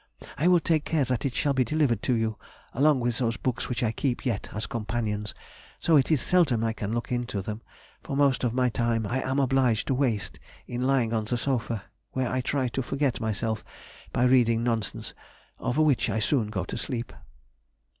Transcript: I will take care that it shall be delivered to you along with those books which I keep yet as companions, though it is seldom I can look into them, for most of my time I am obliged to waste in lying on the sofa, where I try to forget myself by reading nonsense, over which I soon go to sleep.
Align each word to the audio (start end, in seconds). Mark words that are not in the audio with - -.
I 0.35 0.47
will 0.47 0.59
take 0.59 0.83
care 0.83 1.03
that 1.03 1.25
it 1.25 1.35
shall 1.35 1.53
be 1.53 1.63
delivered 1.63 2.01
to 2.01 2.15
you 2.15 2.39
along 2.73 3.01
with 3.01 3.19
those 3.19 3.37
books 3.37 3.69
which 3.69 3.83
I 3.83 3.91
keep 3.91 4.25
yet 4.25 4.49
as 4.51 4.65
companions, 4.65 5.35
though 5.83 5.95
it 5.95 6.09
is 6.09 6.21
seldom 6.23 6.63
I 6.63 6.73
can 6.73 6.91
look 6.91 7.11
into 7.11 7.39
them, 7.39 7.61
for 8.01 8.17
most 8.17 8.43
of 8.43 8.51
my 8.51 8.69
time 8.69 9.05
I 9.05 9.21
am 9.21 9.37
obliged 9.37 9.85
to 9.85 9.93
waste 9.93 10.39
in 10.65 10.87
lying 10.87 11.13
on 11.13 11.25
the 11.25 11.37
sofa, 11.37 11.83
where 12.13 12.29
I 12.31 12.41
try 12.41 12.67
to 12.69 12.81
forget 12.81 13.21
myself 13.21 13.63
by 14.11 14.23
reading 14.23 14.63
nonsense, 14.63 15.13
over 15.59 15.83
which 15.83 16.09
I 16.09 16.17
soon 16.17 16.47
go 16.47 16.63
to 16.65 16.77
sleep. 16.79 17.13